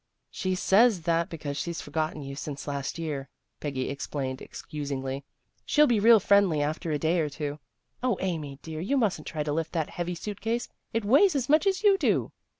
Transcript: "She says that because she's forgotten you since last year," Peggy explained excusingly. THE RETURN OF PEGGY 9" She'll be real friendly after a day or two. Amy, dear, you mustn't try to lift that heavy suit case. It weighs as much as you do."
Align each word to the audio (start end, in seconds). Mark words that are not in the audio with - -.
"She 0.31 0.55
says 0.55 1.03
that 1.03 1.29
because 1.29 1.57
she's 1.57 1.79
forgotten 1.79 2.23
you 2.23 2.35
since 2.35 2.67
last 2.67 2.97
year," 2.97 3.29
Peggy 3.59 3.87
explained 3.91 4.41
excusingly. 4.41 5.19
THE 5.19 5.19
RETURN 5.19 5.27
OF 5.27 5.27
PEGGY 5.27 5.61
9" 5.61 5.63
She'll 5.67 6.01
be 6.01 6.07
real 6.09 6.19
friendly 6.19 6.61
after 6.63 6.91
a 6.91 6.97
day 6.97 7.19
or 7.19 7.29
two. 7.29 7.59
Amy, 8.19 8.57
dear, 8.63 8.79
you 8.81 8.97
mustn't 8.97 9.27
try 9.27 9.43
to 9.43 9.53
lift 9.53 9.73
that 9.73 9.91
heavy 9.91 10.15
suit 10.15 10.41
case. 10.41 10.67
It 10.91 11.05
weighs 11.05 11.35
as 11.35 11.49
much 11.49 11.67
as 11.67 11.83
you 11.83 11.99
do." 11.99 12.31